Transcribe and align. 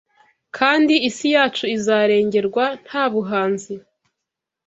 kandi 0.57 0.93
isi 1.09 1.27
yacu 1.35 1.65
izarengerwa 1.77 2.65
Nta 2.85 3.03
buhanzi 3.13 3.73